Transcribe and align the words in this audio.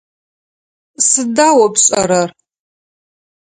Сыда 1.09 1.47
о 1.63 1.67
пшӏэрэр? 1.73 2.29